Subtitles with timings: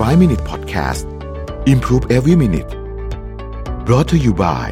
[0.00, 1.04] 5 Minute Podcast
[1.74, 2.70] Improve Every Minute
[3.84, 4.66] brought to you by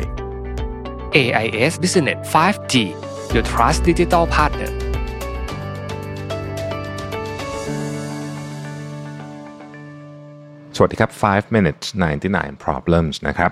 [1.21, 2.75] AIS Business 5G
[3.35, 4.71] Your Trust Digital Partner
[10.77, 11.87] สวัสดีครับ 5 minutes
[12.27, 13.51] 99 problems นะครับ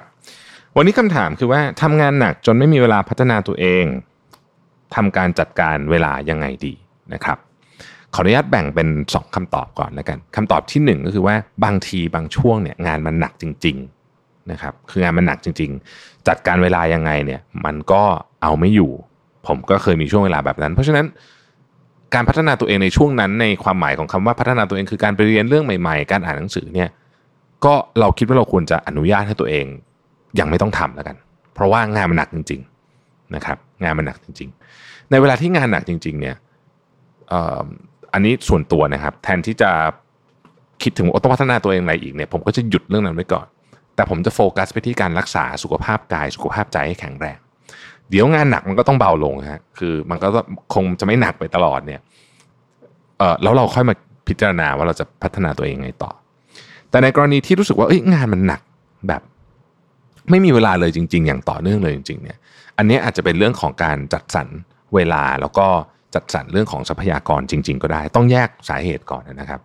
[0.77, 3.85] วันนี้คำถามคือว่าทำงานหนักจนไม่มีเวลาพัฒนาตัวเอง
[4.95, 6.75] ทำการจัดการเวลายังไงดี
[7.15, 7.39] นะครับ
[8.15, 18.03] ขออนุญาตแบ่งเป็น 2คำตอบก่อนแล้วกันคำตอบที่ 1 ก็คือว่าบางทีบางช่วงเนี่ยงานมันหนักจริงๆนะครับคืองานมันหนักจริง ๆ จัดการเวลายังไงเนี่ยมันก็
[18.43, 18.91] เอาไม่อยู่
[19.47, 21.07] ผมก็เคยมีช่วงเวลาแบบนั้น เพราะฉะนั้น
[22.15, 26.89] การพัฒนาตัวเองในช่วงนั้นในความหมายของคำว่าพัฒนาตัวเองคือการไปเรียนเรื่องใหม่ๆ การอ่านหนังสือเนี่ย
[27.65, 29.67] ก็เราคิดว่าเราควรจะอนุญาตให้ตัวเอง
[30.39, 31.17] ยังไม่ต้องทำแล้วกัน
[31.55, 34.49] เพราะว่างานมันหนักจริงๆนะครับงานมันหนักจริง
[34.81, 36.37] ๆ ในเวลาที่งานหนักจริง ๆเนี่ย
[38.17, 39.71] อันนี้ส่วนตัวนะครับ แทนที่จะ
[40.83, 43.47] คิดถึงต้องพัฒนาตัวเองอะไรอีกเนี่ยผมก็จะหยุดเรื่องนั้นไว้ก่อน
[43.95, 47.39] แต่ผมจะโฟกัสไปที่การรักษาสุขภาพกายสุขภาพใจให้แข็งแรง
[48.11, 50.29] เดี๋ยวงานหนักมันก็ต้องเบาลงฮะคือมันก็
[50.75, 52.01] คงจะไม่หนักไปตลอดเนี่ย
[53.19, 53.95] เออแล้วเราค่อยมา
[54.29, 56.11] พิจารณาว่าเราจะพัฒนาตัวเองไงต่อ
[56.91, 58.61] แต่ในกรณีที่รู้สึกว่าเอ้ยงานมันหนัก
[59.09, 59.23] แบบ
[60.31, 62.39] ไม่มีเวลาเลยจริง ๆ อย่างต่อเนื่องเลยจริง ๆ เนี่ย
[62.79, 64.49] อันนี้อาจจะเป็นเรื่องของการจัดสรร
[64.95, 65.67] เวลาแล้วก็
[66.17, 69.61] จัดสรรเรื่องของทรัพยากรจริง ๆ ก็ได้ ต้องแยกสาเหตุก่อนนะครับ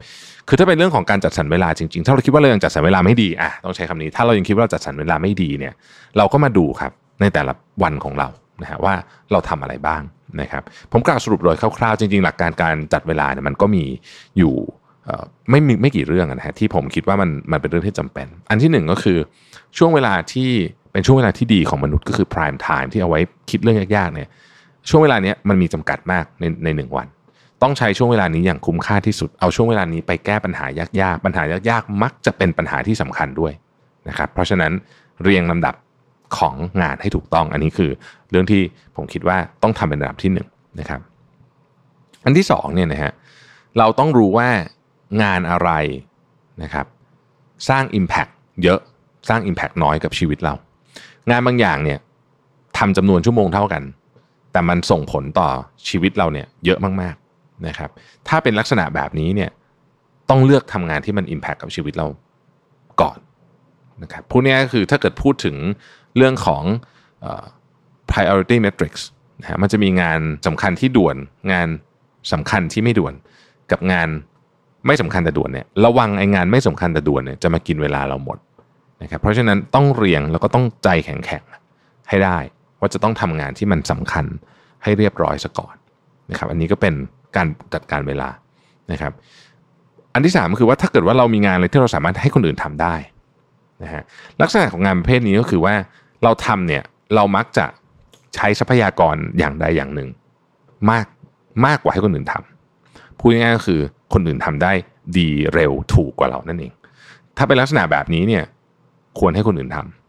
[0.47, 5.73] คือถ้าเป็นเรื่องของการจัดสรรเวลาจริงๆ ถ้าเราคิดว่าเรายังจัดสรรเวลาไม่ดีอะต้องใช้คำนี้ ถ้าเรายังคิดว่าเราจัดสรรเวลาไม่ดีเนี่ย
[6.17, 8.27] เราก็มาดูครับในแต่ละวันของเรา
[8.61, 8.93] นะฮะว่า
[9.31, 10.01] เราทำอะไรบ้าง
[10.41, 13.83] นะครับผมกล่าวสรุปโดยคร่าวๆ จริง ๆ หลักการการจัดเวลาเนี่ยมันก็มี
[14.37, 14.53] อยู่
[15.49, 19.17] ไม่มีไม่กี่เรื่องนะฮะที่ผมคิดว่ามันมันเป็นเรื่องที่จำเป็น อันที่หนึ่งก็คือ
[19.77, 20.49] ช่วงเวลาที่
[20.91, 24.29] เป็นช่วงเวลาที่ดีของมนุษย์ก็คือ prime time ที่เอาไว้คิดเรื่องยากๆเนี่ย
[24.89, 27.07] ช่วงเวลานี้มันมีจำกัดมากในในหนึ่งวัน
[27.61, 30.65] ต้องใช้ช่วงเวลานี้อย่างคุ้มค่าที่สุด เอาช่วงเวลานี้ไปแก้ปัญหา
[31.01, 33.53] ยากๆ ปัญหายากๆ มักจะเป็นปัญหาที่สำคัญด้วย
[34.09, 34.71] นะครับ เพราะฉะนั้น
[35.23, 35.75] เรียงลำดับ
[36.37, 37.91] ของงานให้ถูกต้อง อันนี้คือ
[38.29, 38.61] เรื่องที่
[38.95, 40.39] ผมคิดว่าต้องทำเป็นระดับที่1น
[40.79, 41.01] นะครับ
[42.25, 43.11] อันที่2เนี่ยนะฮะ
[43.77, 44.49] เราต้องรู้ว่า
[45.23, 45.69] งานอะไร
[46.63, 46.85] นะครับ
[47.69, 48.31] สร้าง Impact
[48.63, 48.79] เยอะ
[49.29, 50.53] สร้าง Impact น้อยกับชีวิตเรา
[51.29, 51.99] งานบางอย่างเนี่ย
[52.77, 53.83] ทำจำนวนชั่วโมงเท่ากัน
[54.51, 55.49] แต่มันส่งผลต่อ
[55.87, 57.89] ชีวิตเราเนี่ยเยอะมากๆนะครับ
[58.27, 59.51] ถ้าเป็นลักษณะแบบนี้เนี่ย
[60.29, 62.07] ต้องเลือกทำงานที่มัน Impact กับชีวิตเรา
[63.01, 63.17] ก่อน
[64.03, 65.55] นะครับพวกนี้ก็คือถ้าเกิดพูดถึง
[66.17, 66.63] เรื่องของ
[68.11, 68.93] priority matrix
[69.41, 71.15] นะฮะมันจะมีงานสำคัญที่ด่วน
[71.51, 71.67] งาน
[72.33, 73.13] สำคัญที่ไม่ด่วน
[73.71, 74.09] กับงาน
[74.87, 78.37] ไม่สำคัญแต่ด่วนเนี่ยระวังไอ้งานไม่สำคัญแต่ด่วนเนี่ยจะมากินเวลาเราหมด
[79.01, 82.37] นะครับเพราะฉะนั้นต้องเรียงแล้วก็ต้องใจแข็งๆให้ได้
[82.81, 84.25] ว่าจะต้องทำงานที่มันสำคัญ
[84.83, 85.75] ให้เรียบร้อยซะก่อน
[86.31, 86.93] นะครับ อันนี้ก็เป็น
[87.35, 88.29] การจัดการเวลา
[88.91, 89.13] นะครับ
[90.13, 92.95] อันที่3คือว่าถ้าเกิดว่าเรามีงานอะไรที่เราสามารถให้คนอื่นทำได้
[93.83, 94.03] นะฮะ
[94.41, 95.73] ลักษณะของงานประเภทนี้ก็คือว่า
[96.23, 96.83] เราทำเนี่ย
[97.15, 97.65] เรามักจะ
[98.35, 100.09] ใช้ทรัพยากรอย่างใดอย่างหนึ่ง
[100.91, 101.05] มาก
[101.65, 103.79] มากกว่าให้คนอื่นทำพูดง่ายๆก็คือ
[104.13, 104.71] คนอื่นทำได้
[105.17, 106.73] ดีเร็วถูกกว่าเรานั่นเอง
[107.37, 108.43] ถ้าเป็นลักษณะแบบนี้เนี่ย
[109.19, 110.00] ควรให้คนอื่นทำ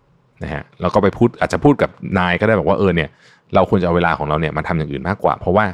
[0.42, 3.08] นะฮะแล้วก็ไปพูดอาจจะพูดกับนายก็ได้บอกว่าเออเนี่ย
[3.54, 5.64] เราควรจะเอาเวลาของเราเนี่ยมาทำอย่างอื่นมากกว่า เพราะว่า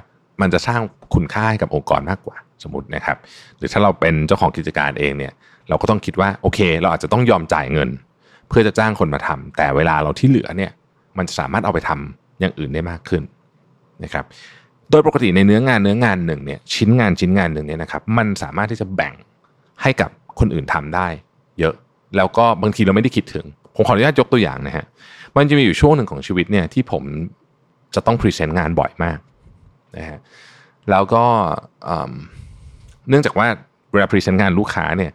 [0.41, 0.81] มันจะสร้าง
[1.15, 3.17] คุณค่าให้กับองค์กรมากกว่าสมมตินะครับ
[3.59, 5.33] หรือถ้าเราเป็นเจ้าของกิจการเองเนี่ย
[5.69, 7.89] เราก็ต้องคิดว่าโอเค เราอาจจะต้องยอมจ่ายเงิน
[8.49, 10.71] เพื่อจะจ้างคนมาทำแต่เวลาเราที่เหลือเนี่ย
[11.19, 13.23] มันจะสามารถเอาไปทำอย่างอื่นได้มากขึ้น
[14.05, 14.25] นะครับ
[14.91, 19.15] โดยปกติในเนื้องานเนื้องานหนึ่งเนี่ยชิ้นงานชิ้นงานหนึ่งเนี่ยนะครับ มันสามารถที่จะแบ่ง
[19.83, 21.06] ให้กับคนอื่นทำได้
[21.61, 21.75] เยอะ
[22.17, 23.47] แล้วก็บางทีเราไม่ได้คิดถึง
[23.78, 24.84] ผมขออนุญาตยกตัวอย่างนะฮะ
[25.37, 27.03] มันจะมีอยู่ช่วงหนึ่งของชีวิตเนี่ยที่ผม
[27.94, 29.19] จะต้องพรีเซนต์งานบ่อยมาก
[29.97, 30.19] นะฮะ
[30.91, 31.25] แล้วก็
[33.09, 33.47] เนื่องจากว่า
[33.93, 35.12] เวลา present งานลูกค้าเนี่ย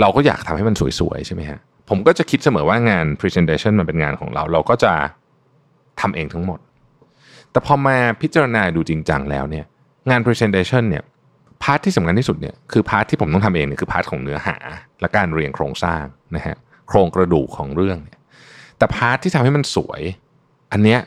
[0.00, 4.92] เราก็อยากทำให้มันสวยๆใช่ไหมฮะผมก็จะคิดเสมอว่างาน Presentation มันเป็นงานของเรา เราก็จะ
[6.00, 6.58] ทำเองทั้งหมด
[7.50, 9.64] แต่พอมาพิจารณาดูจริงจังแล้วเนี่ย
[10.10, 11.02] งาน Presentation เนี่ย
[11.62, 14.56] part ที่สำคัญที่สุดเนี่ยคือ part ที่ผมต้องทำเองเนี่ยคือ part ของเนื้อหา
[15.00, 16.04] และการเรียงโครงสร้าง
[16.36, 16.56] นะฮะ
[16.88, 18.18] โครงกระดูกของเรื่องเนี่ย
[18.78, 20.00] แต่ part ที่ทำให้มันสวย
[20.72, 21.00] อันเนี้ย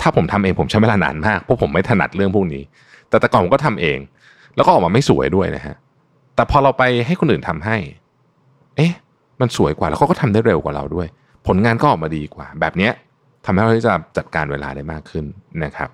[0.00, 2.62] ถ้าผมทำเองผมใช้เวลานานมากเพราะผมไม่ถนัดเรื่องพวกนี้
[3.08, 3.98] แต่แต่ก่อนผมก็ทำเอง
[4.56, 5.76] แล้วก็ออกมาไม่สวยด้วยนะฮะ
[6.34, 7.76] แต่พอเราไปให้คนอื่นทำให้
[8.76, 8.92] เอ๊ะ
[9.40, 11.06] มันสวยกว่าแล้วเขาก็ทำได้เร็วกว่าเราด้วย
[11.46, 12.92] ผลงานก็ออกมาดีกว่า แบบเนี้ย
[13.44, 15.24] ทำให้เราจะจัดการเวลาได้มากขึ้น
[15.64, 15.90] นะครับ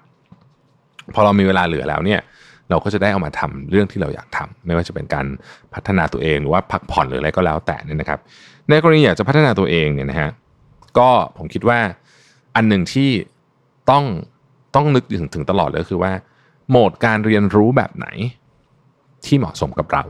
[1.14, 2.20] พอเรามีเวลาเหลือแล้วเนี่ย
[2.70, 5.26] เราก็จะได้เอามาทำเรื่องที่เราอยากทำไม่ว่าจะเป็นการ
[5.74, 8.20] พัฒนาตัวเองหรือว่าพักผ่อนหรืออะไรก็แล้วแต่นี่นะครับ
[8.68, 10.30] ในกรณีอยากจะพัฒนาตัวเองเนี่ยนะฮะ
[10.98, 11.08] ก็
[11.38, 11.78] ผมคิดว่า
[12.56, 13.10] อันหนึ่งที่
[13.90, 14.04] ต้อง
[14.74, 16.12] ต้องนึกถึงถึงตลอดเลยคือว่า
[16.68, 18.06] โหมดการเรียนรู้แบบไหน
[19.24, 20.04] ที่เหมาะสมกับเรา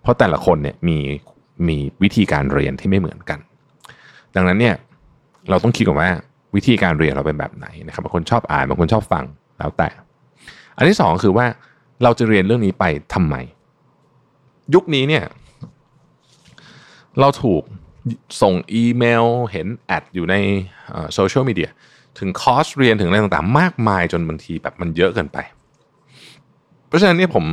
[0.00, 0.98] เพราะแต่ละคนเนี่ยมี
[1.68, 3.38] มีวิธีการเรียนที่ไม่เหมือนกัน
[4.36, 4.74] ดังนั้นเนี่ย
[5.50, 6.10] เราต้องคิดก่อนว่า
[6.56, 9.24] วิธีการเรียนเราเป็นแบบไหนนะครับบางคนชอบอ่านบางคนชอบฟัง
[9.58, 9.88] แล้วแต่
[10.76, 11.46] อันที่สองคือว่า
[12.02, 12.84] เราจะเรียนเรื่องนี้ไป
[13.14, 13.34] ทำไม
[14.74, 15.24] ยุคนี้เนี่ย
[17.20, 17.62] เราถูก
[18.42, 20.34] ส่งอีเมลเห็นแอดอยู่ใน
[21.14, 21.70] โซเชียลมีเดีย
[22.18, 25.38] ถึงคอร์สเรียนถึงอะไรต่างๆ มากมายจนบางทีแบบมันเยอะเกินไป
[26.86, 27.44] เพราะฉะนั้นเนี่ยผม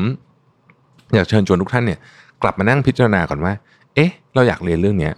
[1.16, 2.00] อยากเชิญชวนทุกท่านเนี่ย
[2.42, 3.54] กลับมานั่งพิจารณาก่อนว่า
[3.96, 5.10] เอ๊ะ เราอยากเรียนเรื่องนี้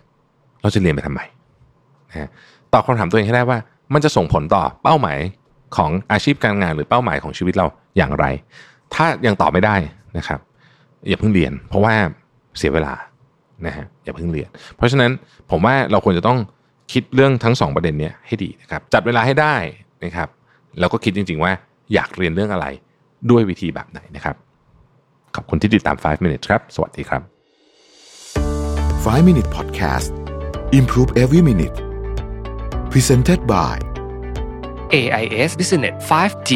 [0.62, 1.21] เราจะเรียนไปทำไม
[2.09, 2.30] นะ
[2.74, 3.57] ตอบคำถามตัวเองให้ได้ว่า
[3.94, 5.19] มันจะส่งผลต่อเป้าหมาย
[5.75, 8.25] ของอาชีพการงานหรือเป้าหมายของชีวิตเรา อย่างไร
[8.93, 9.75] ถ้ายังตอบไม่ได้
[10.17, 10.39] นะครับ
[11.09, 11.93] อย่าเพิ่งเรียน เพราะว่า
[12.57, 12.93] เสียเวลา
[13.65, 15.11] นะฮะอย่าเพิ่งเรียน เพราะฉะนั้น
[15.51, 16.38] ผมว่าเราควรจะต้อง
[16.93, 19.55] คิดเรื่องทั้ง 2 ประเด็นนี้ให้ดีนะครับจัดเวลาให้ได้
[20.03, 20.29] นะครับ
[20.79, 21.51] แล้วก็คิดจริง ๆ ว่า
[21.93, 22.65] อยากเรียนเรื่องอะไร
[23.31, 24.35] ด้วยวิธีแบบไหนนะครับ
[25.35, 27.21] ขอบคุณที่ติดตาม 5 minutes ครับ สวัสดีครับ
[29.05, 30.09] 5 Minute Podcast
[30.79, 31.77] Improve Every Minute
[32.91, 33.75] Presented by
[34.99, 36.51] AIS Business 5G